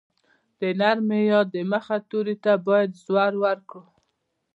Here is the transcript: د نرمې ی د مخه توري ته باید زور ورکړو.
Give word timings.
د 0.59 0.61
نرمې 0.79 1.21
ی 1.35 1.39
د 1.53 1.55
مخه 1.71 1.97
توري 2.09 2.35
ته 2.43 2.53
باید 2.67 2.91
زور 3.05 3.33
ورکړو. 3.43 3.83